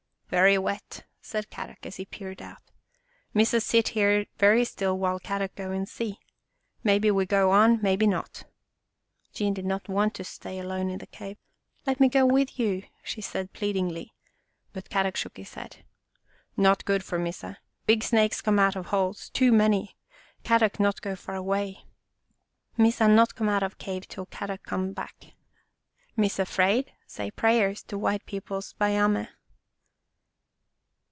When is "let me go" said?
11.85-12.25